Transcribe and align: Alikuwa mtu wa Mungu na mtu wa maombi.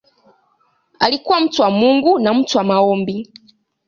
Alikuwa 0.99 1.39
mtu 1.39 1.61
wa 1.61 1.69
Mungu 1.71 2.19
na 2.19 2.33
mtu 2.33 2.57
wa 2.57 2.63
maombi. 2.63 3.33